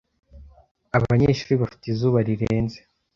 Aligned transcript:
abanyeshuri 0.97 1.53
bafite 1.61 1.85
izuba 1.89 2.17
rirenze 2.27 2.79